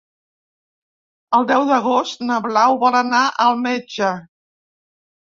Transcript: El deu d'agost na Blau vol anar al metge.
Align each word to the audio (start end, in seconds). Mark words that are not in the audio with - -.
El 1.39 1.43
deu 1.51 1.65
d'agost 1.71 2.23
na 2.29 2.37
Blau 2.45 2.77
vol 2.85 2.97
anar 3.01 3.19
al 3.45 3.61
metge. 3.67 4.09